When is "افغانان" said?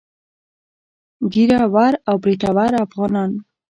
2.85-3.31